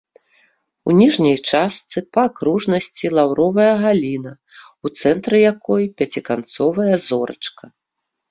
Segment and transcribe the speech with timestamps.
[0.91, 4.31] У ніжняй частцы па акружнасці лаўровая галіна,
[4.89, 7.63] у цэнтры якой пяціканцовая зорачка.